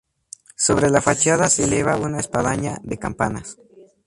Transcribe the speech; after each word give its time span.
Sobre 0.55 0.89
la 0.89 0.99
fachada 0.99 1.47
se 1.47 1.65
eleva 1.65 1.95
una 1.95 2.19
espadaña 2.19 2.79
de 2.81 2.97
campanas. 2.97 3.59